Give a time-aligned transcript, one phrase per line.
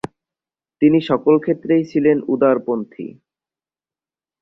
[0.81, 3.07] তিনি সকল ক্ষেত্রেই ছিলেন উদারপন্থী।